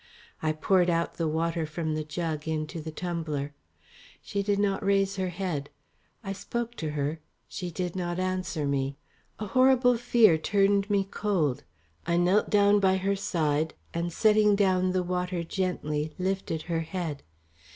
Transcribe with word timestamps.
I 0.41 0.51
poured 0.53 0.89
out 0.89 1.17
the 1.17 1.27
water 1.27 1.67
from 1.67 1.93
the 1.93 2.03
jug 2.03 2.47
into 2.47 2.81
the 2.81 2.89
tumbler. 2.89 3.53
She 4.23 4.41
did 4.41 4.57
not 4.57 4.83
raise 4.83 5.17
her 5.17 5.29
head. 5.29 5.69
I 6.23 6.33
spoke 6.33 6.73
to 6.77 6.93
her. 6.93 7.19
She 7.47 7.69
did 7.69 7.95
not 7.95 8.17
answer 8.19 8.65
me. 8.65 8.97
A 9.37 9.45
horrible 9.45 9.97
fear 9.97 10.39
turned 10.39 10.89
me 10.89 11.03
cold. 11.03 11.63
I 12.07 12.17
knelt 12.17 12.49
down 12.49 12.79
by 12.79 12.97
her 12.97 13.15
side, 13.15 13.75
and 13.93 14.11
setting 14.11 14.55
down 14.55 14.89
the 14.89 15.03
water 15.03 15.43
gently 15.43 16.11
lifted 16.17 16.63
her 16.63 16.79
head. 16.81 17.21